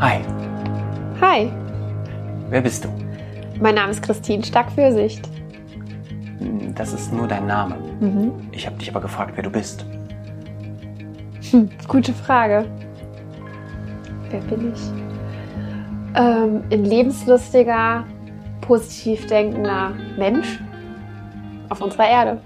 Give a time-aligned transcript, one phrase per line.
[0.00, 0.20] Hi,
[1.20, 1.50] Hi,
[2.48, 2.88] wer bist du?
[3.60, 5.28] mein Name ist Christine Stark-Fürsicht.
[6.38, 7.76] Hm, Das ist nur dein Name.
[8.00, 8.32] Mhm.
[8.52, 9.84] Ich habe dich aber gefragt, wer du bist.
[11.50, 12.64] Hm, gute Frage.
[14.30, 14.80] Wer bin ich?
[16.14, 18.04] Ähm, ein lebenslustiger,
[18.62, 20.60] positiv denkender Mensch
[21.68, 22.40] auf unserer Erde.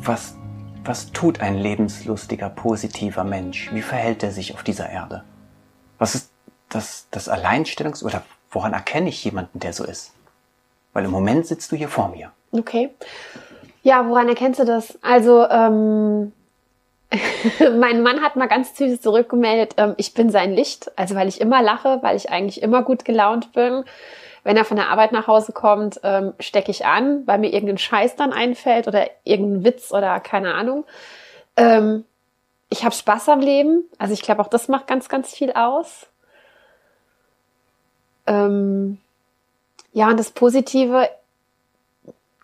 [0.00, 0.36] Was,
[0.84, 3.70] was tut ein lebenslustiger, positiver Mensch?
[3.72, 5.22] Wie verhält er sich auf dieser Erde?
[6.02, 6.32] Was ist
[6.68, 10.12] das, das Alleinstellungs- oder woran erkenne ich jemanden, der so ist?
[10.92, 12.32] Weil im Moment sitzt du hier vor mir.
[12.50, 12.90] Okay.
[13.84, 14.98] Ja, woran erkennst du das?
[15.00, 16.32] Also, ähm,
[17.78, 20.90] mein Mann hat mal ganz süß zurückgemeldet, ähm, ich bin sein Licht.
[20.98, 23.84] Also, weil ich immer lache, weil ich eigentlich immer gut gelaunt bin.
[24.42, 27.78] Wenn er von der Arbeit nach Hause kommt, ähm, stecke ich an, weil mir irgendein
[27.78, 30.84] Scheiß dann einfällt oder irgendein Witz oder keine Ahnung.
[31.56, 32.06] Ähm,
[32.72, 33.84] ich habe Spaß am Leben.
[33.98, 36.06] Also, ich glaube, auch das macht ganz, ganz viel aus.
[38.26, 38.98] Ähm,
[39.92, 41.08] ja, und das Positive,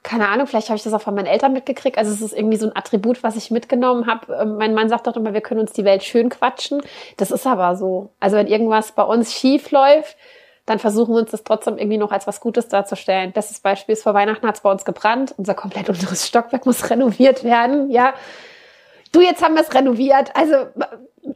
[0.02, 1.98] keine Ahnung, vielleicht habe ich das auch von meinen Eltern mitgekriegt.
[1.98, 4.32] Also es ist irgendwie so ein Attribut, was ich mitgenommen habe.
[4.34, 6.82] Ähm, Mein Mann sagt doch immer, wir können uns die Welt schön quatschen.
[7.16, 8.10] Das ist aber so.
[8.20, 10.16] Also wenn irgendwas bei uns schief läuft,
[10.66, 13.32] dann versuchen wir uns das trotzdem irgendwie noch als was Gutes darzustellen.
[13.32, 15.34] Bestes Beispiel ist, vor Weihnachten hat es bei uns gebrannt.
[15.38, 17.90] Unser komplett unteres Stockwerk muss renoviert werden.
[17.90, 18.12] Ja,
[19.12, 20.34] du, jetzt haben wir es renoviert.
[20.34, 20.66] Also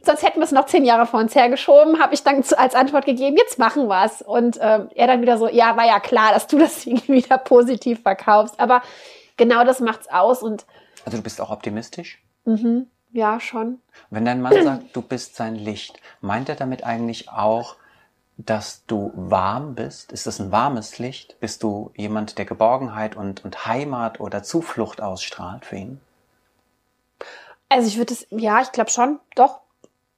[0.01, 3.05] sonst hätten wir es noch zehn Jahre vor uns hergeschoben, habe ich dann als Antwort
[3.05, 4.21] gegeben, jetzt machen wir's.
[4.21, 7.37] Und ähm, er dann wieder so, ja, war ja klar, dass du das irgendwie wieder
[7.37, 8.59] positiv verkaufst.
[8.59, 8.81] Aber
[9.37, 10.65] genau das macht's aus und
[11.05, 12.21] Also du bist auch optimistisch?
[12.45, 13.79] mhm, ja, schon.
[14.09, 17.75] Wenn dein Mann sagt, du bist sein Licht, meint er damit eigentlich auch,
[18.37, 20.11] dass du warm bist?
[20.11, 21.39] Ist das ein warmes Licht?
[21.39, 26.01] Bist du jemand, der Geborgenheit und, und Heimat oder Zuflucht ausstrahlt für ihn?
[27.69, 29.61] Also ich würde es, ja, ich glaube schon, doch.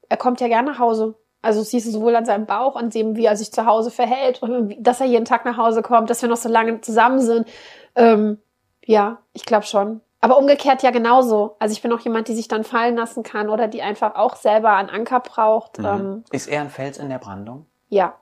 [0.09, 1.15] Er kommt ja gerne nach Hause.
[1.41, 3.91] Also es siehst du sowohl an seinem Bauch, an dem, wie er sich zu Hause
[3.91, 7.21] verhält und dass er jeden Tag nach Hause kommt, dass wir noch so lange zusammen
[7.21, 7.47] sind.
[7.95, 8.39] Ähm,
[8.83, 10.01] ja, ich glaube schon.
[10.21, 11.55] Aber umgekehrt ja genauso.
[11.59, 14.35] Also ich bin auch jemand, die sich dann fallen lassen kann oder die einfach auch
[14.35, 15.77] selber einen Anker braucht.
[15.77, 15.85] Mhm.
[15.85, 17.67] Ähm, Ist er ein Fels in der Brandung?
[17.89, 18.15] ja.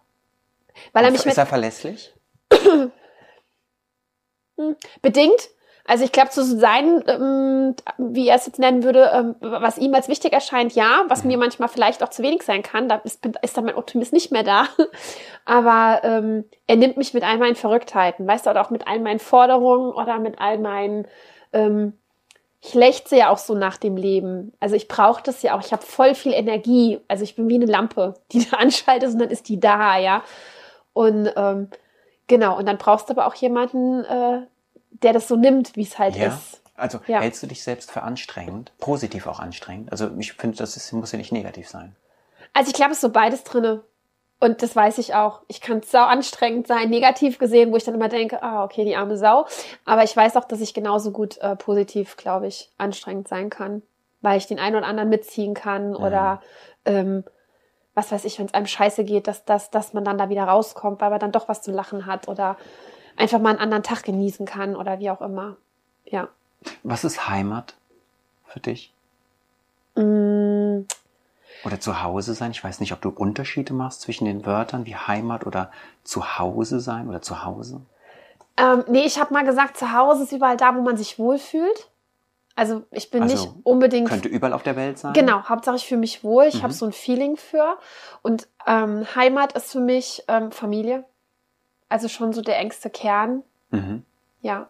[0.91, 2.15] Weil er mich ist er verlässlich?
[5.01, 5.49] bedingt.
[5.85, 9.93] Also ich glaube, zu sein, ähm, wie er es jetzt nennen würde, ähm, was ihm
[9.93, 11.03] als wichtig erscheint, ja.
[11.09, 14.13] Was mir manchmal vielleicht auch zu wenig sein kann, da ist, ist dann mein Optimist
[14.13, 14.67] nicht mehr da.
[15.45, 18.99] Aber ähm, er nimmt mich mit all meinen Verrücktheiten, weißt du, oder auch mit all
[18.99, 21.07] meinen Forderungen oder mit all meinen...
[21.51, 21.93] Ähm,
[22.65, 24.53] ich lechze ja auch so nach dem Leben.
[24.61, 25.61] Also ich brauche das ja auch.
[25.61, 27.01] Ich habe voll viel Energie.
[27.09, 30.23] Also ich bin wie eine Lampe, die du anschaltest und dann ist die da, ja.
[30.93, 31.69] Und ähm,
[32.27, 34.43] genau, und dann brauchst du aber auch jemanden, äh,
[35.03, 36.27] der das so nimmt, wie es halt Ja.
[36.27, 36.61] ist.
[36.75, 37.21] Also Ja.
[37.21, 38.71] hältst du dich selbst für anstrengend?
[38.79, 39.91] Positiv auch anstrengend?
[39.91, 41.95] Also ich finde, das ist, muss ja nicht negativ sein.
[42.53, 43.83] Also ich glaube, es ist so beides drinne.
[44.39, 45.41] Und das weiß ich auch.
[45.47, 48.95] Ich kann sau anstrengend sein, negativ gesehen, wo ich dann immer denke, ah, okay, die
[48.95, 49.45] arme Sau.
[49.85, 53.83] Aber ich weiß auch, dass ich genauso gut äh, positiv, glaube ich, anstrengend sein kann.
[54.21, 56.41] Weil ich den einen oder anderen mitziehen kann oder
[56.85, 57.23] ähm,
[57.93, 60.43] was weiß ich, wenn es einem scheiße geht, dass, dass, dass man dann da wieder
[60.45, 62.57] rauskommt, weil man dann doch was zu lachen hat oder
[63.17, 65.57] einfach mal einen anderen Tag genießen kann oder wie auch immer.
[66.05, 66.27] Ja.
[66.83, 67.75] Was ist Heimat
[68.47, 68.91] für dich?
[69.95, 70.81] Mm,
[71.65, 72.51] Oder zu Hause sein?
[72.51, 75.71] Ich weiß nicht, ob du Unterschiede machst zwischen den Wörtern wie Heimat oder
[76.03, 77.81] zu Hause sein oder zu Hause.
[78.57, 81.89] Ähm, nee, ich habe mal gesagt, zu Hause ist überall da, wo man sich wohlfühlt.
[82.55, 84.09] Also ich bin Also, nicht unbedingt.
[84.09, 85.13] Könnte überall auf der Welt sein?
[85.13, 86.45] Genau, Hauptsache ich fühle mich wohl.
[86.45, 86.63] Ich Mhm.
[86.63, 87.77] habe so ein Feeling für.
[88.21, 91.03] Und ähm, Heimat ist für mich ähm, Familie.
[91.93, 93.43] Also schon so der engste Kern.
[93.69, 94.03] Mhm.
[94.41, 94.67] Ja.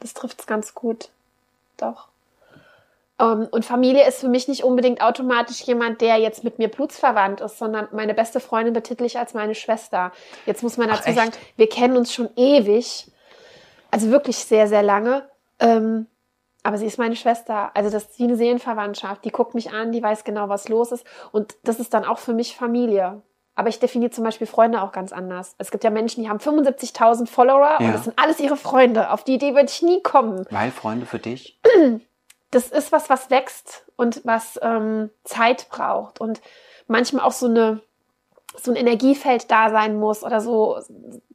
[0.00, 1.10] Das trifft's ganz gut.
[1.76, 2.08] Doch.
[3.20, 7.40] Ähm, und Familie ist für mich nicht unbedingt automatisch jemand, der jetzt mit mir blutsverwandt
[7.40, 10.10] ist, sondern meine beste Freundin betitel ich als meine Schwester.
[10.46, 11.16] Jetzt muss man Ach, dazu echt?
[11.16, 13.06] sagen, wir kennen uns schon ewig.
[13.92, 15.28] Also wirklich sehr, sehr lange.
[15.60, 16.08] Ähm,
[16.64, 17.70] aber sie ist meine Schwester.
[17.74, 19.24] Also das ist wie eine Seelenverwandtschaft.
[19.24, 21.06] Die guckt mich an, die weiß genau, was los ist.
[21.30, 23.22] Und das ist dann auch für mich Familie.
[23.58, 25.56] Aber ich definiere zum Beispiel Freunde auch ganz anders.
[25.58, 27.86] Es gibt ja Menschen, die haben 75.000 Follower Ja.
[27.88, 29.10] und das sind alles ihre Freunde.
[29.10, 30.46] Auf die Idee würde ich nie kommen.
[30.50, 31.58] Weil Freunde für dich?
[32.52, 36.40] Das ist was, was wächst und was ähm, Zeit braucht und
[36.86, 37.80] manchmal auch so eine
[38.56, 40.78] so ein Energiefeld da sein muss oder so.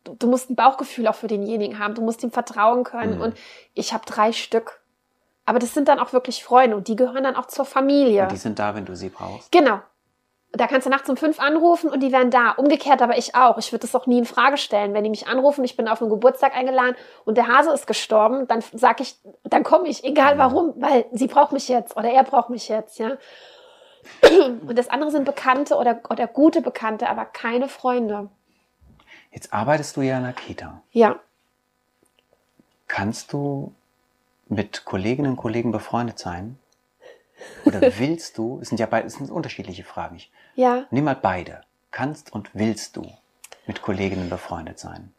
[0.05, 1.93] Du, du musst ein Bauchgefühl auch für denjenigen haben.
[1.93, 3.15] Du musst ihm vertrauen können.
[3.15, 3.21] Mhm.
[3.21, 3.37] Und
[3.73, 4.81] ich habe drei Stück.
[5.45, 8.23] Aber das sind dann auch wirklich Freunde und die gehören dann auch zur Familie.
[8.23, 9.51] Und die sind da, wenn du sie brauchst.
[9.51, 9.81] Genau.
[10.55, 12.51] Da kannst du nachts um fünf anrufen und die wären da.
[12.51, 13.57] Umgekehrt aber ich auch.
[13.57, 14.93] Ich würde das auch nie in Frage stellen.
[14.93, 16.95] Wenn die mich anrufen, ich bin auf einen Geburtstag eingeladen
[17.25, 21.25] und der Hase ist gestorben, dann sag ich, dann komme ich, egal warum, weil sie
[21.25, 23.17] braucht mich jetzt oder er braucht mich jetzt, ja.
[24.21, 28.29] Und das andere sind Bekannte oder, oder gute Bekannte, aber keine Freunde.
[29.31, 30.81] Jetzt arbeitest du ja in der Kita.
[30.91, 31.19] Ja.
[32.87, 33.73] Kannst du
[34.49, 36.59] mit Kolleginnen und Kollegen befreundet sein?
[37.65, 40.15] Oder willst du, es sind ja beide, es sind unterschiedliche Fragen.
[40.17, 40.85] Ich Ja.
[40.91, 41.61] nimm mal beide.
[41.91, 43.05] Kannst und willst du
[43.67, 45.13] mit Kolleginnen befreundet sein?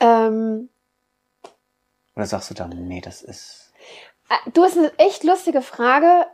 [0.00, 0.68] Ähm,
[2.16, 3.72] Oder sagst du dann, nee, das ist,
[4.28, 6.26] Äh, Du hast eine echt lustige Frage.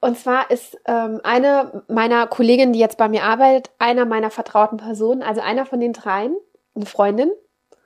[0.00, 4.78] Und zwar ist ähm, eine meiner Kolleginnen, die jetzt bei mir arbeitet, einer meiner vertrauten
[4.78, 6.36] Personen, also einer von den dreien,
[6.76, 7.32] eine Freundin,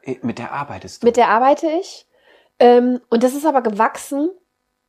[0.03, 1.07] eh, mit der arbeitest du?
[1.07, 2.07] mit der arbeite ich.
[2.59, 4.31] Ähm, und das ist aber gewachsen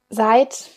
[0.09, 0.69] seit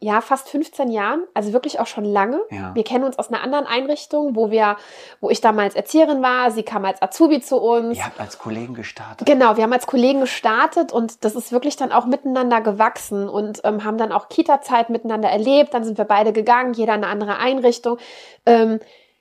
[0.00, 2.40] ja fast 15 Jahren, also wirklich auch schon lange.
[2.50, 2.74] Ja.
[2.74, 4.76] Wir kennen uns aus einer anderen Einrichtung, wo wir,
[5.20, 6.50] wo ich damals Erzieherin war.
[6.52, 7.96] Sie kam als Azubi zu uns.
[7.96, 9.26] Ihr habt als Kollegen gestartet.
[9.26, 13.60] Genau, wir haben als Kollegen gestartet und das ist wirklich dann auch miteinander gewachsen und
[13.64, 15.74] ähm, haben dann auch Kita-Zeit miteinander erlebt.
[15.74, 17.98] Dann sind wir beide gegangen, jeder in eine andere Einrichtung.
[18.46, 18.78] Ähm,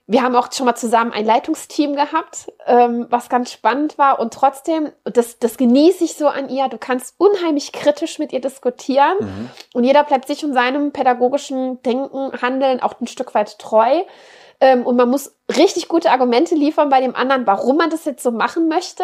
[0.07, 4.19] wir haben auch schon mal zusammen ein Leitungsteam gehabt, ähm, was ganz spannend war.
[4.19, 8.39] Und trotzdem, das, das genieße ich so an ihr, du kannst unheimlich kritisch mit ihr
[8.41, 9.49] diskutieren Mhm.
[9.73, 14.01] und jeder bleibt sich und seinem pädagogischen Denken, Handeln auch ein Stück weit treu.
[14.59, 18.23] Ähm, und man muss richtig gute Argumente liefern bei dem anderen, warum man das jetzt
[18.23, 19.03] so machen möchte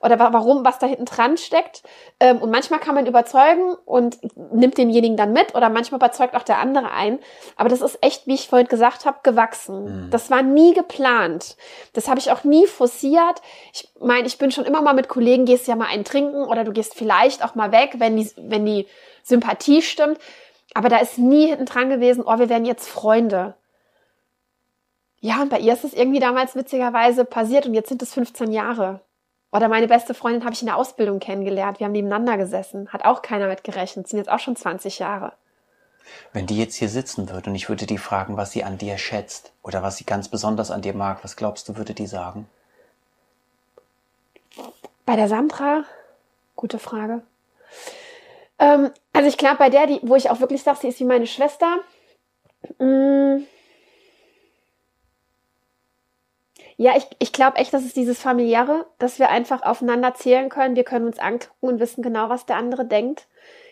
[0.00, 1.84] oder wa- warum, was da hinten dran steckt.
[2.18, 4.18] Ähm, und manchmal kann man überzeugen und
[4.52, 7.20] nimmt denjenigen dann mit oder manchmal überzeugt auch der andere ein.
[7.54, 10.06] Aber das ist echt, wie ich vorhin gesagt habe, gewachsen.
[10.06, 10.10] Mhm.
[10.10, 11.56] Das war nie geplant.
[11.92, 13.40] Das habe ich auch nie forciert.
[13.72, 16.64] Ich meine, ich bin schon immer mal mit Kollegen, gehst ja mal einen trinken oder
[16.64, 18.88] du gehst vielleicht auch mal weg, wenn die, wenn die
[19.22, 20.18] Sympathie stimmt.
[20.74, 23.54] Aber da ist nie hinten dran gewesen, oh, wir werden jetzt Freunde.
[25.20, 28.52] Ja, und bei ihr ist es irgendwie damals witzigerweise passiert und jetzt sind es 15
[28.52, 29.00] Jahre.
[29.50, 31.80] Oder meine beste Freundin habe ich in der Ausbildung kennengelernt.
[31.80, 32.88] Wir haben nebeneinander gesessen.
[32.92, 34.06] Hat auch keiner mit gerechnet.
[34.06, 35.32] Sind jetzt auch schon 20 Jahre.
[36.32, 38.98] Wenn die jetzt hier sitzen würde und ich würde die fragen, was sie an dir
[38.98, 42.48] schätzt oder was sie ganz besonders an dir mag, was glaubst du, würde die sagen?
[45.04, 45.84] Bei der Sandra,
[46.56, 47.22] gute Frage.
[48.58, 51.04] Ähm, also ich glaube, bei der, die, wo ich auch wirklich sage, sie ist wie
[51.04, 51.78] meine Schwester.
[52.78, 53.44] Mm.
[56.80, 60.76] Ja, ich, ich glaube echt, das ist dieses familiäre, dass wir einfach aufeinander zählen können.
[60.76, 63.26] Wir können uns angucken und wissen genau, was der andere denkt.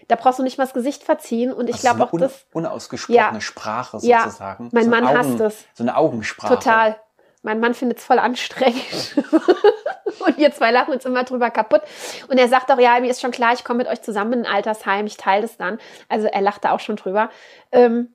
[0.08, 1.52] Da brauchst du nicht mal das Gesicht verziehen.
[1.52, 3.40] Und ich Also glaube so auch, un das unausgesprochene Ja.
[3.40, 4.24] Sprache Ja.
[4.24, 4.70] sozusagen.
[4.72, 5.64] Mein so Mann Augen, hasst es.
[5.74, 6.54] So eine Augensprache.
[6.54, 7.00] Total.
[7.42, 8.82] Mein Mann findet es voll anstrengend.
[10.26, 11.82] und wir zwei lachen uns immer drüber kaputt.
[12.28, 14.46] Und er sagt auch, ja, mir ist schon klar, ich komme mit euch zusammen in
[14.46, 15.78] ein Altersheim, ich teile das dann.
[16.08, 17.30] Also er lacht da auch schon drüber.
[17.70, 18.12] Ähm,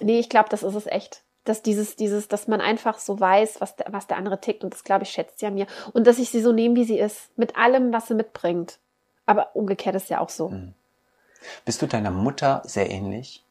[0.00, 1.24] nee, ich glaube, das ist es echt.
[1.44, 4.62] Dass dieses, dieses, dass man einfach so weiß, was der, was der andere tickt.
[4.62, 5.66] Und das, glaube ich, schätzt sie an mir.
[5.92, 7.36] Und dass ich sie so nehme, wie sie ist.
[7.36, 8.78] Mit allem, was sie mitbringt.
[9.26, 10.50] Aber umgekehrt ist ja auch so.
[10.50, 10.74] Mhm.
[11.64, 13.42] Bist du deiner Mutter sehr ähnlich?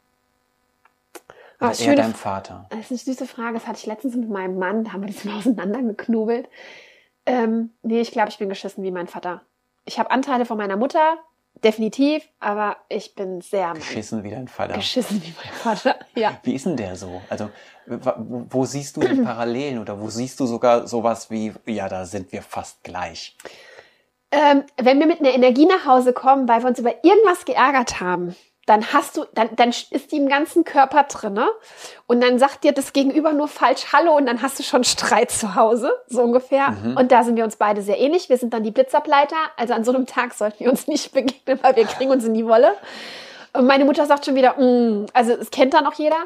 [1.59, 2.65] Ah, Oder eher schöne deinem Vater?
[2.69, 3.53] Das ist eine süße Frage.
[3.55, 4.83] Das hatte ich letztens mit meinem Mann.
[4.83, 6.49] Da haben wir das mal auseinandergeknobelt.
[7.25, 9.41] Ähm, nee, ich glaube, ich bin geschissen wie mein Vater.
[9.85, 11.17] Ich habe Anteile von meiner Mutter,
[11.63, 14.74] definitiv, aber ich bin sehr Geschissen wie dein Vater.
[14.74, 15.96] geschissen wie mein Vater.
[16.16, 16.40] Ja.
[16.44, 17.22] Wie ist denn der so?
[17.30, 17.50] Also,
[17.86, 22.31] wo siehst du die Parallelen oder wo siehst du sogar sowas wie, ja, da sind
[22.31, 23.38] wir fast gleich?
[24.31, 28.00] Ähm, wenn wir mit einer Energie nach Hause kommen, weil wir uns über irgendwas geärgert
[28.00, 28.36] haben,
[28.72, 31.50] dann hast du, dann, dann ist die im ganzen Körper drinne
[32.08, 35.30] und dann sagt dir das Gegenüber nur falsch Hallo und dann hast du schon Streit
[35.30, 36.72] zu Hause, so ungefähr.
[36.72, 36.96] Mhm.
[36.96, 38.30] Und da sind wir uns beide sehr ähnlich.
[38.30, 39.36] Wir sind dann die Blitzableiter.
[39.58, 42.34] Also an so einem Tag sollten wir uns nicht begegnen, weil wir kriegen uns in
[42.34, 42.74] die Wolle.
[43.51, 46.20] Und meine Mutter sagt schon wieder, mm, also es kennt dann auch jeder.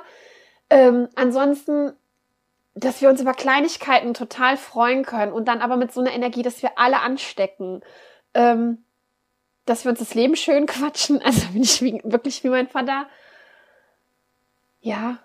[0.70, 1.94] Ähm, ansonsten,
[2.76, 6.44] dass wir uns über Kleinigkeiten total freuen können und dann aber mit so einer Energie,
[6.44, 7.82] dass wir alle anstecken.
[8.36, 8.84] Ähm,
[9.66, 11.22] dass wir uns das Leben schön quatschen.
[11.22, 13.06] Also bin ich wie, wirklich wie mein Vater.
[14.82, 15.18] Ja.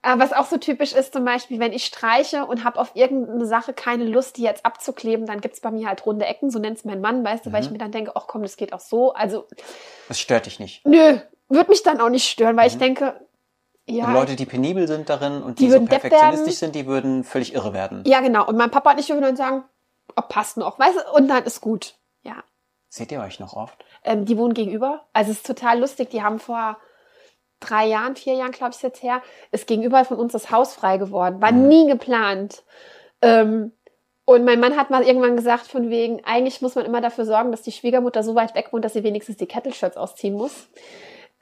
[0.00, 3.44] Aber was auch so typisch ist, zum Beispiel, wenn ich streiche und habe auf irgendeine
[3.46, 6.84] Sache keine Lust, die jetzt abzukleben, dann gibt's bei mir halt runde Ecken, so nennt's
[6.84, 7.72] mein Mann, weißt du, weil ich Mhm.
[7.74, 9.12] mir dann denke, ach komm, das geht auch so.
[9.12, 9.46] Also,
[10.06, 10.86] Das stört dich nicht.
[10.86, 11.18] nö,
[11.48, 12.78] wird mich dann auch nicht stören, weil ich Mhm.
[12.78, 13.20] denke,
[13.86, 14.06] ja.
[14.06, 17.52] Und Leute, die penibel sind darin und Die die, so perfektionistisch sind, die würden völlig
[17.54, 18.04] irre werden.
[18.06, 18.46] Ja, genau.
[18.46, 19.64] Und mein Papa und ich würden dann sagen,
[20.16, 21.96] oh, passt noch, weißt du, und dann ist gut.
[22.88, 23.84] Seht ihr euch noch oft?
[24.04, 25.06] Ähm, die wohnen gegenüber.
[25.12, 26.10] Also es ist total lustig.
[26.10, 26.78] Die haben vor
[27.60, 30.96] drei Jahren, vier Jahren, glaube ich, jetzt her, ist gegenüber von uns das Haus frei
[30.96, 31.40] geworden.
[31.42, 31.68] War Mhm.
[31.68, 32.62] nie geplant.
[33.20, 33.72] Ähm,
[34.24, 37.50] und mein Mann hat mal irgendwann gesagt, von wegen, eigentlich muss man immer dafür sorgen,
[37.50, 40.68] dass die Schwiegermutter so weit weg wohnt, dass sie wenigstens die Kettelshirts ausziehen muss.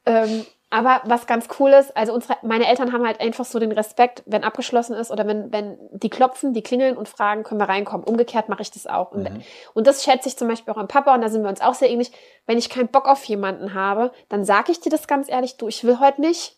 [0.06, 3.70] Ähm, aber was ganz cool ist, also unsere, meine Eltern haben halt einfach so den
[3.70, 7.68] Respekt, wenn abgeschlossen ist oder wenn, wenn die klopfen, die klingeln und fragen, können wir
[7.68, 8.04] reinkommen.
[8.04, 9.12] Umgekehrt mache ich das auch.
[9.12, 9.42] Und, Mhm.
[9.74, 11.74] und das schätze ich zum Beispiel auch an Papa und da sind wir uns auch
[11.74, 12.10] sehr ähnlich.
[12.46, 15.68] Wenn ich keinen Bock auf jemanden habe, dann sage ich dir das ganz ehrlich, du,
[15.68, 16.56] ich will heute nicht.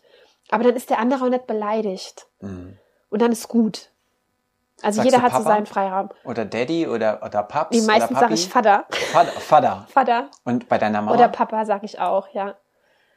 [0.49, 2.25] Aber dann ist der andere auch nicht beleidigt.
[2.39, 2.77] Mhm.
[3.11, 3.91] Und dann ist gut.
[4.81, 6.09] Also Sagst jeder hat so seinen Freiraum.
[6.23, 8.85] Oder Daddy oder, oder Paps Die meisten sage ich Vater.
[9.11, 9.31] Vater.
[9.39, 9.87] Vater.
[9.89, 11.15] Vater Und bei deiner Mama?
[11.15, 12.55] oder Papa sage ich auch, ja.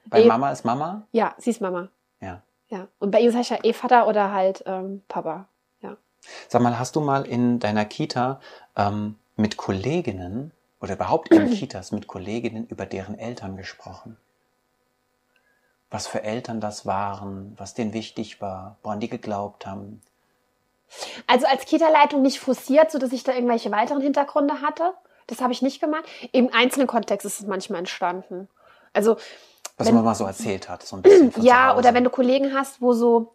[0.07, 1.03] Bei Eh- Mama ist Mama?
[1.13, 1.89] Ja, sie ist Mama.
[2.21, 2.43] Ja.
[2.69, 2.89] Ja.
[2.99, 5.47] Und bei ihm sage ich ja eh Vater oder halt ähm, Papa.
[5.83, 5.97] Ja.
[6.49, 8.41] Sag mal, hast du mal in deiner Kita
[8.77, 14.17] ähm, mit Kolleginnen oder überhaupt in Kitas mit Kolleginnen über deren Eltern gesprochen?
[15.91, 20.01] Was für Eltern das waren, was denen wichtig war, woran die geglaubt haben.
[21.27, 24.95] Also als Kita-Leitung nicht forciert, so dass ich da irgendwelche weiteren Hintergründe hatte.
[25.27, 26.05] Das habe ich nicht gemacht.
[26.33, 28.49] Im einzelnen Kontext ist es manchmal entstanden.
[28.95, 29.17] Also
[29.77, 32.55] Was Wenn- man mal so erzählt hat, so ein bisschen ja, oder wenn du Kollegen
[32.55, 33.33] hast, wo so,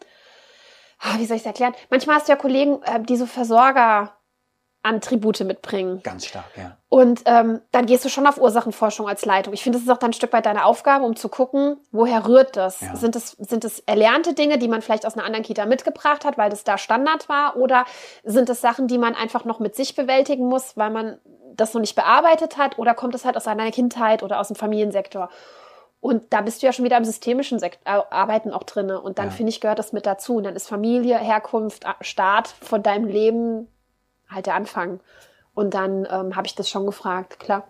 [0.99, 1.73] ah, wie soll ich es erklären?
[1.89, 6.01] Manchmal hast du ja Kollegen, äh, die so Versorger-Attribute mitbringen.
[6.03, 6.77] Ganz stark, ja.
[6.89, 9.53] Und ähm, dann gehst du schon auf Ursachenforschung als Leitung.
[9.53, 12.25] Ich finde, das ist auch dann ein Stück weit deine Aufgabe, um zu gucken, woher
[12.27, 12.79] rührt das?
[12.81, 12.95] Ja.
[12.95, 16.37] Sind es sind es erlernte Dinge, die man vielleicht aus einer anderen Kita mitgebracht hat,
[16.37, 17.57] weil das da Standard war?
[17.57, 17.83] Oder
[18.23, 21.19] sind es Sachen, die man einfach noch mit sich bewältigen muss, weil man
[21.55, 22.79] das noch nicht bearbeitet hat?
[22.79, 25.27] Oder kommt es halt aus seiner Kindheit oder aus dem Familiensektor?
[25.99, 29.01] Und da bist du ja schon wieder im systemischen Sekt Arbeiten auch drinne.
[29.01, 29.31] Und dann Ja.
[29.31, 30.35] finde ich, gehört das mit dazu.
[30.37, 33.67] Und dann ist Familie, Herkunft, Start von deinem Leben
[34.29, 34.99] halt der Anfang.
[35.53, 37.67] Und dann ähm, habe ich das schon gefragt, klar.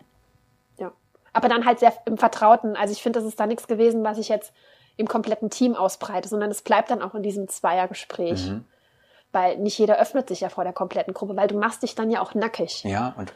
[0.77, 0.91] Ja.
[1.31, 2.75] Aber dann halt sehr im Vertrauten.
[2.75, 4.51] Also ich finde, das ist da nichts gewesen, was ich jetzt
[4.97, 8.49] im kompletten Team ausbreite, sondern es bleibt dann auch in diesem Zweiergespräch.
[8.49, 8.65] Mhm.
[9.31, 12.09] Weil nicht jeder öffnet sich ja vor der kompletten Gruppe, weil du machst dich dann
[12.09, 12.83] ja auch nackig.
[12.83, 13.31] Ja, und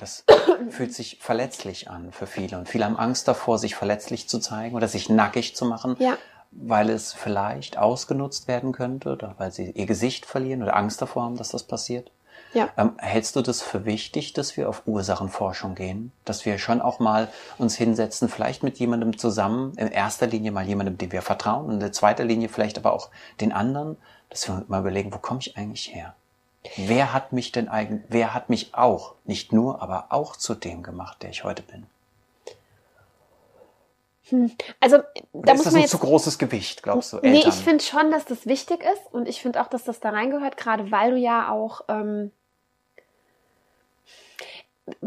[0.00, 0.24] das
[0.70, 2.58] fühlt sich verletzlich an für viele.
[2.58, 6.16] Und viele haben Angst davor, sich verletzlich zu zeigen oder sich nackig zu machen, Ja.
[6.50, 11.24] weil es vielleicht ausgenutzt werden könnte oder weil sie ihr Gesicht verlieren oder Angst davor
[11.24, 12.10] haben, dass das passiert.
[12.52, 12.68] Ja.
[12.76, 16.10] Ähm, hältst du das für wichtig, dass wir auf Ursachenforschung gehen?
[16.24, 17.28] Dass wir schon auch mal
[17.58, 21.80] uns hinsetzen, vielleicht mit jemandem zusammen, in erster Linie mal jemandem, dem wir vertrauen, und
[21.80, 23.96] in zweiter Linie vielleicht aber auch den anderen,
[24.30, 26.14] dass wir mal überlegen, wo komme ich eigentlich her?
[26.76, 30.82] Wer hat mich denn eigentlich, wer hat mich auch, nicht nur, aber auch zu dem
[30.82, 31.86] gemacht, der ich heute bin?
[34.78, 37.18] Also Oder da ist muss das man ein jetzt zu großes Gewicht, glaubst du?
[37.18, 37.50] Nee, Eltern?
[37.50, 40.56] ich finde schon, dass das wichtig ist und ich finde auch, dass das da reingehört,
[40.56, 42.30] gerade weil du ja auch ähm,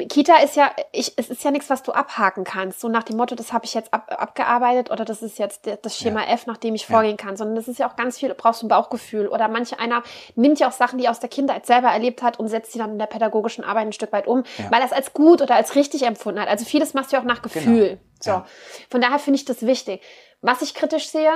[0.10, 2.80] Kita ist ja, ich, es ist ja nichts, was du abhaken kannst.
[2.80, 5.98] So nach dem Motto, das habe ich jetzt ab, abgearbeitet oder das ist jetzt das
[5.98, 6.96] Schema F, nach dem ich Ja.
[6.96, 7.38] vorgehen kann.
[7.38, 9.28] Sondern das ist ja auch ganz viel, du brauchst ein Bauchgefühl.
[9.28, 10.04] Oder manche einer
[10.36, 12.80] nimmt ja auch Sachen, die er aus der Kindheit selber erlebt hat und setzt sie
[12.80, 14.72] dann in der pädagogischen Arbeit ein Stück weit um, Ja.
[14.72, 16.48] weil er es als gut oder als richtig empfunden hat.
[16.50, 18.00] Also vieles machst du ja auch nach Gefühl.
[18.20, 18.32] So.
[18.32, 18.46] Ja.
[18.90, 20.02] Von daher finde ich das wichtig.
[20.42, 21.32] Was ich kritisch sehe,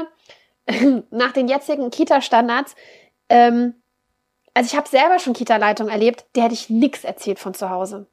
[1.12, 2.76] nach den jetzigen Kita-Standards,
[3.30, 3.76] ähm,
[4.54, 8.08] also ich habe selber schon Kita-Leitung erlebt, der hätte ich nichts erzählt von zu Hause.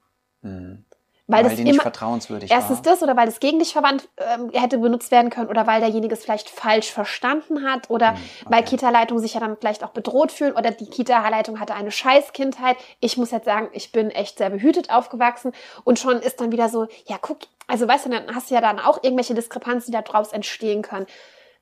[0.44, 0.84] Mhm.
[1.26, 2.82] Weil, Weil das die nicht vertrauenswürdig erstens war.
[2.82, 6.12] das oder weil es gegen dich verwandt ähm, hätte benutzt werden können oder weil derjenige
[6.12, 8.76] es vielleicht falsch verstanden hat oder Hm, weil okay.
[8.76, 12.76] Kita-Leitung sich ja dann vielleicht auch bedroht fühlen oder die Kita-Leitung hatte eine Scheißkindheit.
[13.00, 15.52] Ich muss jetzt sagen, ich bin echt sehr behütet aufgewachsen
[15.84, 18.60] und schon ist dann wieder so, ja guck, also weißt du, dann hast du ja
[18.60, 21.06] dann auch irgendwelche Diskrepanzen, die daraus entstehen können.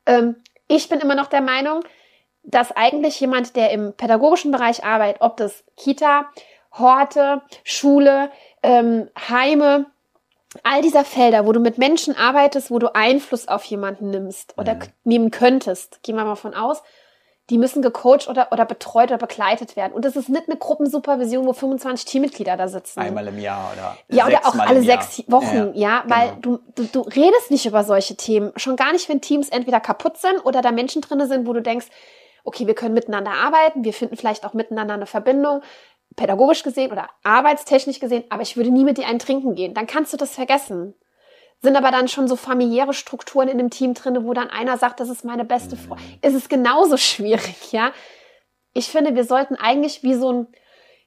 [0.05, 0.35] Ähm,
[0.67, 1.85] ich bin immer noch der Meinung,
[2.43, 6.25] dass eigentlich jemand, der im pädagogischen Bereich arbeitet, ob das Kita,
[6.77, 8.29] Horte, Schule,
[8.63, 9.85] ähm, Heime,
[10.63, 14.75] all dieser Felder, wo du mit Menschen arbeitest, wo du Einfluss auf jemanden nimmst oder
[14.75, 14.81] Mhm.
[15.03, 16.81] nehmen könntest, gehen wir mal von aus,
[17.49, 19.91] die müssen gecoacht oder, oder betreut oder begleitet werden.
[19.91, 23.01] Und das ist nicht eine Gruppensupervision, wo 25 Teammitglieder da sitzen.
[23.01, 25.01] Einmal im Jahr oder Ja, oder auch alle Jahr.
[25.01, 26.39] sechs Wochen, ja, weil genau.
[26.41, 28.53] du, du, du redest nicht über solche Themen.
[28.55, 31.61] Schon gar nicht, wenn Teams entweder kaputt sind oder da Menschen drinne sind, wo du
[31.61, 31.87] denkst,
[32.45, 35.61] okay, wir können miteinander arbeiten, wir finden vielleicht auch miteinander eine Verbindung,
[36.15, 39.73] pädagogisch gesehen oder arbeitstechnisch gesehen, aber ich würde nie mit dir einen trinken gehen.
[39.73, 40.93] Dann kannst du das vergessen.
[41.61, 44.99] Sind aber dann schon so familiäre Strukturen in dem Team drinne, wo dann einer sagt,
[44.99, 46.07] das ist meine beste Freundin.
[46.09, 46.17] Mhm.
[46.21, 47.91] Es ist genauso schwierig, ja.
[48.73, 50.47] Ich finde, wir sollten eigentlich wie so ein,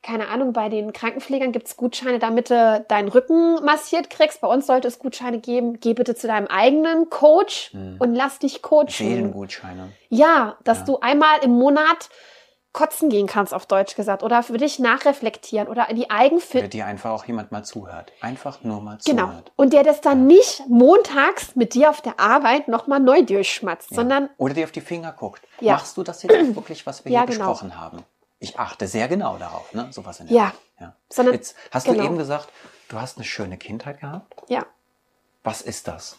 [0.03, 4.41] keine Ahnung, bei den Krankenpflegern gibt's Gutscheine, damit du deinen Rücken massiert kriegst.
[4.41, 5.81] Bei uns sollte es Gutscheine geben.
[5.81, 7.97] Geh bitte zu deinem eigenen Coach Mhm.
[7.99, 8.89] und lass dich coachen.
[8.89, 9.93] Seelengutscheine.
[10.09, 10.85] Ja, dass Ja.
[10.85, 12.09] du einmal im Monat
[12.76, 16.73] kotzen gehen kannst, auf Deutsch gesagt, oder für dich nachreflektieren oder in die Oder Eigenfit.
[16.75, 18.12] dir einfach auch jemand mal zuhört.
[18.21, 19.26] Einfach nur mal Genau.
[19.28, 19.52] zuhört.
[19.56, 23.97] Und der das dann nicht montags mit dir auf der Arbeit nochmal neu durchschmatzt, Ja.
[23.97, 25.42] sondern Oder dir auf die Finger guckt.
[25.61, 25.73] Ja.
[25.73, 27.49] Machst du das jetzt wirklich, was wir Ja, hier genau.
[27.50, 28.04] besprochen haben?
[28.38, 29.88] Ich achte sehr genau darauf, ne?
[29.90, 30.52] Sowas in der Ja.
[30.78, 30.95] Ja.
[31.09, 31.99] Sondern- Jetzt hast genau.
[32.00, 32.49] du eben gesagt,
[32.90, 34.35] du hast eine schöne Kindheit gehabt.
[34.49, 34.66] ja.
[35.42, 36.18] Was ist das?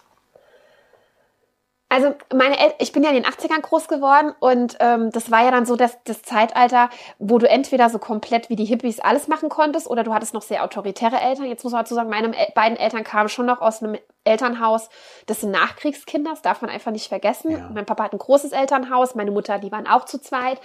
[1.89, 5.45] Also meine El ich bin ja in den 80ern groß geworden und ähm, das war
[5.45, 9.29] ja dann so das, das Zeitalter, wo du entweder so komplett wie die Hippies alles
[9.29, 11.45] machen konntest oder du hattest noch sehr autoritäre Eltern.
[11.45, 14.89] Jetzt muss man dazu sagen, meine El beiden Eltern kamen schon noch aus einem Elternhaus,
[15.27, 17.51] das sind Nachkriegskinder, das darf man einfach nicht vergessen.
[17.51, 17.69] Ja.
[17.73, 20.59] Mein Papa hat ein großes Elternhaus, meine Mutter, die waren auch zu zweit.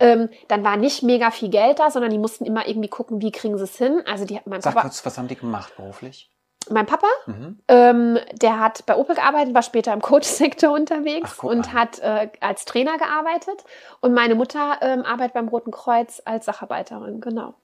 [0.00, 3.30] Ähm, dann war nicht mega viel Geld da, sondern die mussten immer irgendwie gucken, wie
[3.30, 4.02] kriegen sie es hin.
[4.06, 6.31] Also die, mein Sag Papa, kurz, was haben die gemacht beruflich?
[6.70, 7.58] Mein Papa, Mhm.
[7.68, 12.28] ähm, der hat bei Opel gearbeitet, war später im Coach-Sektor unterwegs Ach, und hat äh,
[12.40, 13.64] als Trainer gearbeitet.
[14.00, 17.54] Und meine Mutter ähm, arbeitet beim Roten Kreuz als Sacharbeiterin, genau.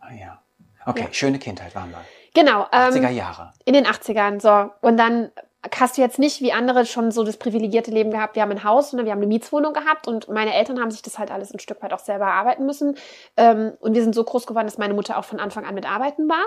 [0.00, 0.38] Ah ja.
[0.86, 1.12] Okay, Ja.
[1.12, 2.00] schöne Kindheit waren wir.
[2.34, 3.52] Genau, 80er ähm, Jahre.
[3.64, 4.70] in den 80ern, so.
[4.80, 5.30] Und dann
[5.78, 8.64] hast du jetzt nicht wie andere schon so das privilegierte Leben gehabt, wir haben ein
[8.64, 11.52] Haus, sondern wir haben eine Mietswohnung gehabt und meine Eltern haben sich das halt alles
[11.54, 12.96] ein Stück weit auch selber erarbeiten müssen.
[13.36, 15.88] Ähm, und wir sind so groß geworden, dass meine Mutter auch von Anfang an mit
[15.88, 16.42] arbeiten war.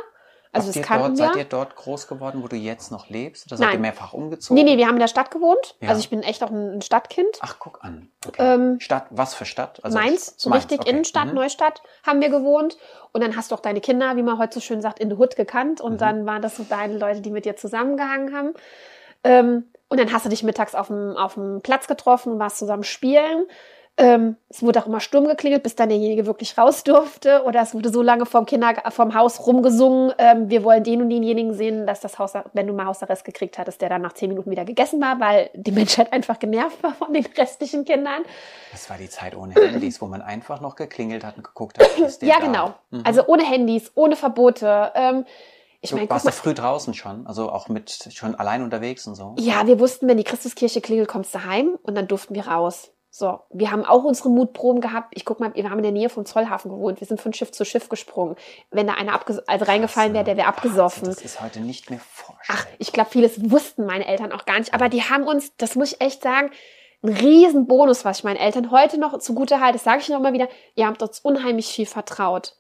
[0.56, 1.28] Also Habt das ihr kannten dort, wir.
[1.28, 3.46] Seid ihr dort groß geworden, wo du jetzt noch lebst?
[3.48, 3.82] Oder seid ihr Nein.
[3.82, 4.56] mehrfach umgezogen?
[4.56, 5.76] Nee, nee, wir haben in der Stadt gewohnt.
[5.82, 5.90] Ja.
[5.90, 7.38] Also ich bin echt auch ein Stadtkind.
[7.42, 8.10] Ach, guck an.
[8.26, 8.42] Okay.
[8.54, 9.84] Ähm, Stadt, was für Stadt?
[9.84, 10.90] Also Mainz, so richtig okay.
[10.90, 11.34] Innenstadt, Mhm.
[11.36, 12.78] Neustadt haben wir gewohnt.
[13.12, 15.16] Und dann hast du auch deine Kinder, wie man heute so schön sagt, in the
[15.18, 15.82] Hood gekannt.
[15.82, 15.98] Und Mhm.
[15.98, 18.54] dann waren das so deine Leute, die mit dir zusammengehangen haben.
[19.24, 22.58] Ähm, und dann hast du dich mittags auf dem, auf dem Platz getroffen und warst
[22.58, 23.46] zusammen spielen.
[23.98, 27.44] Ähm, es wurde auch immer Sturm geklingelt, bis dann derjenige wirklich raus durfte.
[27.46, 31.10] Oder es wurde so lange vom Kinder, vom Haus rumgesungen, ähm, wir wollen den und
[31.10, 34.28] denjenigen sehen, dass das Haus, wenn du mal Hausarrest gekriegt hattest, der dann nach zehn
[34.28, 38.24] Minuten wieder gegessen war, weil die Menschheit einfach genervt war von den restlichen Kindern.
[38.74, 41.98] Das war die Zeit ohne Handys, wo man einfach noch geklingelt hat und geguckt hat,
[41.98, 42.46] ist der Ja, da?
[42.46, 42.74] genau.
[42.90, 43.04] Mhm.
[43.06, 44.92] Also ohne Handys, ohne Verbote.
[44.94, 45.26] Ähm,
[45.80, 49.08] ich du meine, guck warst du früh draußen schon, also auch mit schon allein unterwegs
[49.08, 49.36] und so.
[49.40, 52.92] Ja, wir wussten, wenn die Christuskirche klingelt, kommst du heim und dann durften wir raus.
[53.18, 55.14] So, wir haben auch unsere Mutproben gehabt.
[55.16, 57.00] Ich guck mal, wir haben in der Nähe vom Zollhafen gewohnt.
[57.00, 58.36] Wir sind von Schiff zu Schiff gesprungen.
[58.72, 61.06] Wenn da einer abges also reingefallen wäre, der wäre abgesoffen.
[61.06, 62.66] Das ist heute nicht mehr vorstellbar.
[62.68, 64.74] Ach, ich glaube, vieles wussten meine Eltern auch gar nicht.
[64.74, 66.52] Aber die haben uns, das muss ich echt sagen,
[67.04, 69.78] ein riesen Bonus, was ich meinen Eltern heute noch zugute halte.
[69.78, 70.50] Das sage ich noch mal wieder.
[70.76, 72.58] Ihr habt uns unheimlich viel vertraut.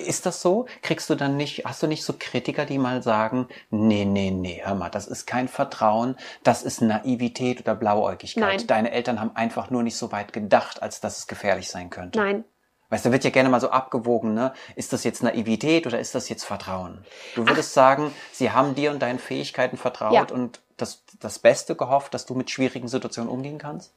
[0.00, 0.66] Ist das so?
[0.82, 4.60] Kriegst du dann nicht, hast du nicht so Kritiker, die mal sagen, nee, nee, nee,
[4.64, 8.58] hör mal, das ist kein Vertrauen, das ist Naivität oder Blauäugigkeit.
[8.58, 8.66] Nein.
[8.66, 12.18] Deine Eltern haben einfach nur nicht so weit gedacht, als dass es gefährlich sein könnte.
[12.18, 12.44] Nein,
[12.90, 14.52] Weißt du, wird ja gerne mal so abgewogen, ne?
[14.74, 17.04] Ist das jetzt Naivität oder ist das jetzt Vertrauen?
[17.36, 20.26] Du würdest sagen, sie haben dir und deinen Fähigkeiten vertraut Ja.
[20.34, 23.92] und das, das Beste gehofft, dass du mit schwierigen Situationen umgehen kannst?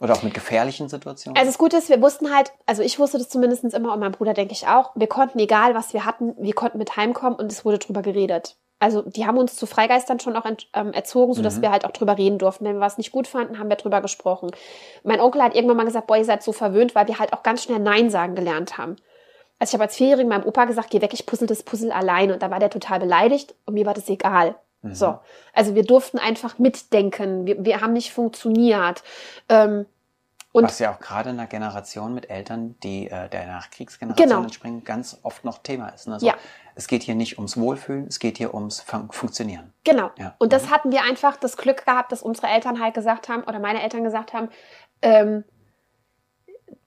[0.00, 1.36] Oder auch mit gefährlichen Situationen?
[1.36, 4.12] Also das Gute ist, wir wussten halt, also ich wusste das zumindest immer und mein
[4.12, 7.52] Bruder denke ich auch, wir konnten, egal was wir hatten, wir konnten mit heimkommen und
[7.52, 8.56] es wurde drüber geredet.
[8.82, 11.62] Also die haben uns zu Freigeistern schon auch ähm, erzogen, sodass Mhm.
[11.62, 12.64] wir halt auch drüber reden durften.
[12.64, 14.52] Wenn wir was nicht gut fanden, haben wir drüber gesprochen.
[15.04, 17.42] Mein Onkel hat irgendwann mal gesagt, boah, ihr seid so verwöhnt, weil wir halt auch
[17.42, 18.96] ganz schnell Nein sagen gelernt haben.
[19.58, 22.32] Also ich habe als Vierjährigen meinem Opa gesagt, geh weg, ich puzzle das Puzzle alleine.
[22.32, 24.54] Und da war der total beleidigt und mir war das egal.
[24.82, 24.94] Mhm.
[24.94, 25.18] So.
[25.52, 27.46] Also wir durften einfach mitdenken.
[27.46, 29.02] Wir, wir haben nicht funktioniert.
[29.48, 29.86] Ähm,
[30.52, 34.42] und Was ja auch gerade in einer Generation mit Eltern, die äh, der Nachkriegsgeneration Genau.
[34.42, 36.08] entspringen, ganz oft noch Thema ist.
[36.08, 36.14] Ne?
[36.14, 36.34] Also Ja.
[36.74, 39.72] Es geht hier nicht ums Wohlfühlen, es geht hier ums Fun Funktionieren.
[39.84, 40.10] Genau.
[40.18, 40.34] Ja.
[40.38, 40.70] Und das Mhm.
[40.70, 44.02] hatten wir einfach das Glück gehabt, dass unsere Eltern halt gesagt haben, oder meine Eltern
[44.02, 44.48] gesagt haben,
[45.02, 45.44] ähm,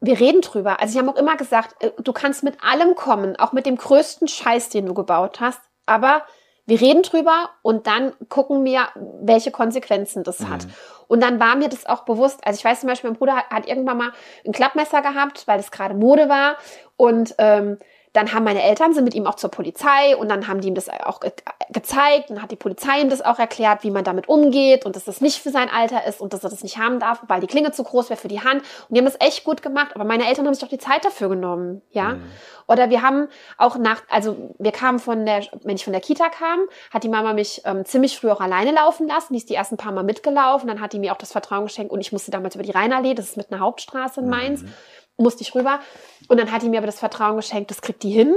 [0.02, 0.80] wir reden drüber.
[0.82, 3.78] Also sie haben auch immer gesagt, äh, du kannst mit allem kommen, auch mit dem
[3.78, 6.24] größten Scheiß, den du gebaut hast, aber
[6.66, 8.88] wir reden drüber und dann gucken wir,
[9.22, 10.66] welche Konsequenzen das hat.
[11.08, 12.40] Und dann war mir das auch bewusst.
[12.46, 14.12] Also ich weiß zum Beispiel, mein Bruder hat, hat irgendwann mal
[14.46, 16.56] ein Klappmesser gehabt, weil das gerade Mode war.
[16.96, 17.78] Und ähm,
[18.14, 20.76] dann haben meine Eltern sind mit ihm auch zur Polizei und dann haben die ihm
[20.76, 21.32] das auch ge
[21.70, 25.06] gezeigt und hat die Polizei ihm das auch erklärt, wie man damit umgeht und dass
[25.06, 27.48] das nicht für sein Alter ist und dass er das nicht haben darf, weil die
[27.48, 28.62] Klinge zu groß wäre für die Hand.
[28.88, 31.04] Und die haben das echt gut gemacht, aber meine Eltern haben sich auch die Zeit
[31.04, 32.10] dafür genommen, ja.
[32.10, 32.24] Mhm.
[32.68, 36.30] Oder wir haben auch nach, also wir kamen von der, wenn ich von der Kita
[36.30, 36.60] kam,
[36.92, 39.34] hat die Mama mich ähm, ziemlich früh auch alleine laufen lassen.
[39.34, 40.68] Die ist die ersten paar Mal mitgelaufen.
[40.68, 43.16] Dann hat die mir auch das Vertrauen geschenkt und ich musste damals über die Rheinallee,
[43.16, 44.74] das ist mit einer Hauptstraße in Mainz, Mhm.
[45.24, 45.80] Musste ich rüber.
[46.28, 48.36] Und dann hat die mir aber das Vertrauen geschenkt, das kriegt die hin,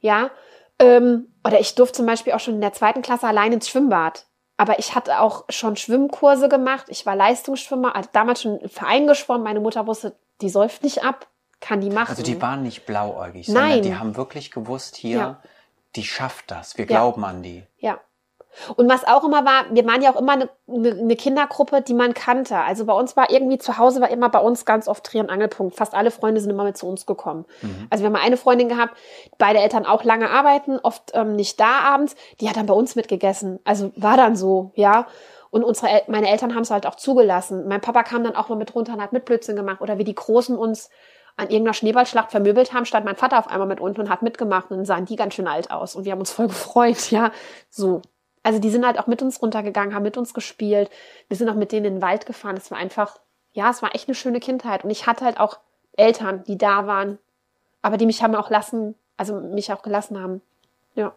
[0.00, 0.30] ja.
[0.78, 4.26] Ähm, oder ich durfte zum Beispiel auch schon in der zweiten Klasse allein ins Schwimmbad.
[4.58, 6.86] Aber ich hatte auch schon Schwimmkurse gemacht.
[6.88, 9.42] Ich war Leistungsschwimmer, also damals schon im Verein geschwommen.
[9.42, 11.26] Meine Mutter wusste, die säuft nicht ab,
[11.60, 12.10] kann die machen.
[12.10, 13.54] Also die waren nicht blauäugig, Nein.
[13.72, 15.42] sondern die haben wirklich gewusst, hier, Ja.
[15.94, 16.76] die schafft das.
[16.76, 16.88] Wir Ja.
[16.88, 17.64] glauben an die.
[17.78, 18.00] Ja.
[18.76, 21.94] Und was auch immer war, wir waren ja auch immer eine, eine, eine Kindergruppe, die
[21.94, 22.56] man kannte.
[22.58, 25.30] Also bei uns war irgendwie zu Hause war immer bei uns ganz oft Dreh- und
[25.30, 25.76] Angelpunkt.
[25.76, 27.44] Fast alle Freunde sind immer mit zu uns gekommen.
[27.62, 27.86] Mhm.
[27.90, 28.96] Also wir haben mal eine Freundin gehabt,
[29.38, 32.16] beide Eltern auch lange arbeiten, oft ähm, nicht da abends.
[32.40, 33.60] Die hat dann bei uns mitgegessen.
[33.64, 35.06] Also war dann so, ja.
[35.50, 37.68] Und unsere El meine Eltern haben es halt auch zugelassen.
[37.68, 39.80] Mein Papa kam dann auch mal mit runter und hat mit Blödsinn gemacht.
[39.80, 40.90] Oder wie die Großen uns
[41.36, 44.70] an irgendeiner Schneeballschlacht vermöbelt haben, stand mein Vater auf einmal mit unten und hat mitgemacht
[44.70, 45.94] und dann sahen die ganz schön alt aus.
[45.94, 47.30] Und wir haben uns voll gefreut, ja.
[47.70, 48.02] So.
[48.46, 50.88] Also die sind halt auch mit uns runtergegangen, haben mit uns gespielt.
[51.26, 52.56] Wir sind auch mit denen in den Wald gefahren.
[52.56, 53.18] Es war einfach,
[53.54, 54.84] ja, es war echt eine schöne Kindheit.
[54.84, 55.58] Und ich hatte halt auch
[55.96, 57.18] Eltern, die da waren,
[57.82, 60.42] aber die mich haben auch lassen, also mich auch gelassen haben.
[60.94, 61.12] Ja.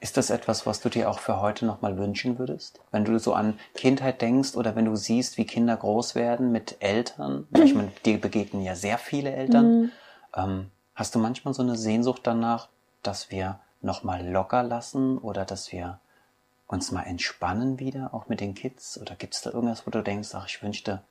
[0.00, 2.80] Ist das etwas, was du dir auch für heute nochmal wünschen würdest?
[2.90, 6.78] Wenn du so an Kindheit denkst oder wenn du siehst, wie Kinder groß werden mit
[6.80, 9.92] Eltern, ich meine, dir begegnen ja sehr viele Eltern, mhm.
[10.34, 12.68] ähm, hast du manchmal so eine Sehnsucht danach,
[13.04, 16.00] dass wir nochmal locker lassen oder dass wir
[16.72, 19.00] uns mal entspannen wieder, auch mit den Kids?
[19.00, 21.02] Oder gibt es da irgendwas, wo du denkst, ach, ich wünschte,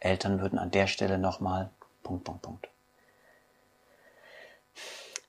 [0.00, 1.70] Eltern würden an der Stelle nochmal
[2.02, 2.68] Punkt, Punkt, Punkt.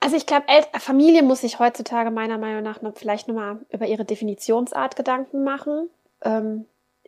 [0.01, 0.45] Also ich glaube,
[0.79, 5.89] Familie muss sich heutzutage meiner Meinung nach noch vielleicht nochmal über ihre Definitionsart Gedanken machen.
[6.21, 6.65] Ähm,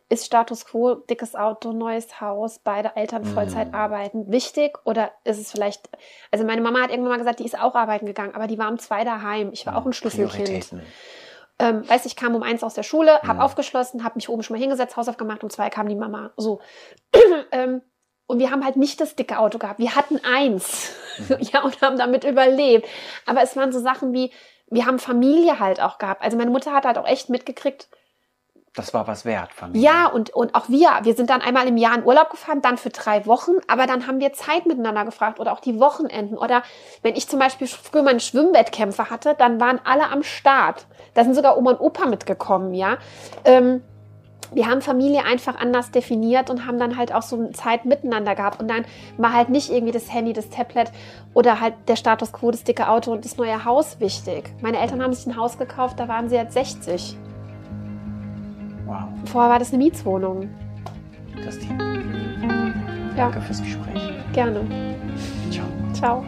[0.09, 3.75] ist Status quo, dickes Auto, neues Haus, beide Eltern Vollzeit mm.
[3.75, 4.79] arbeiten wichtig?
[4.85, 5.89] Oder ist es vielleicht,
[6.31, 8.69] also meine Mama hat irgendwann mal gesagt, die ist auch arbeiten gegangen, aber die war
[8.69, 9.51] um zwei daheim.
[9.51, 10.71] Ich war mm, auch ein Schlüsselkind.
[11.59, 13.41] Ähm, weiß ich kam um eins aus der Schule, habe mm.
[13.41, 16.31] aufgeschlossen, habe mich oben schon mal hingesetzt, Hausaufgaben gemacht, um zwei kam die Mama.
[16.37, 16.61] So.
[17.51, 17.81] ähm,
[18.27, 19.79] und wir haben halt nicht das dicke Auto gehabt.
[19.79, 20.91] Wir hatten eins.
[21.17, 21.37] Mhm.
[21.51, 22.87] Ja, und haben damit überlebt.
[23.25, 24.31] Aber es waren so Sachen wie,
[24.69, 26.21] wir haben Familie halt auch gehabt.
[26.21, 27.89] Also meine Mutter hat halt auch echt mitgekriegt.
[28.77, 29.81] Das war was wert, Familie.
[29.81, 30.99] Ja, und, und auch wir.
[31.01, 33.53] Wir sind dann einmal im Jahr in Urlaub gefahren, dann für drei Wochen.
[33.67, 36.37] Aber dann haben wir Zeit miteinander gefragt oder auch die Wochenenden.
[36.37, 36.61] Oder
[37.01, 40.85] wenn ich zum Beispiel früher meine Schwimmwettkämpfe hatte, dann waren alle am Start.
[41.15, 42.97] Da sind sogar Oma und Opa mitgekommen, ja.
[43.45, 43.81] Ähm,
[44.53, 48.59] wir haben Familie einfach anders definiert und haben dann halt auch so Zeit miteinander gehabt.
[48.59, 48.85] Und dann
[49.17, 50.91] war halt nicht irgendwie das Handy, das Tablet
[51.33, 54.53] oder halt der Status quo, das dicke Auto und das neue Haus wichtig.
[54.61, 57.17] Meine Eltern haben sich ein Haus gekauft, da waren sie jetzt 60.
[58.87, 59.09] Wow.
[59.25, 60.49] Vorher war das eine Mietswohnung.
[61.45, 61.77] Das Team.
[62.41, 62.73] Ja.
[63.15, 64.01] Danke fürs Gespräch.
[64.33, 64.61] Gerne.
[65.51, 65.65] Ciao.
[65.93, 66.23] Ciao.